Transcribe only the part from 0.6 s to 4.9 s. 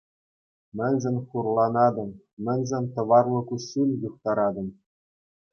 Мӗншӗн хурланатӑн, мӗншӗн тӑварлӑ куҫҫуль юхтаратӑн?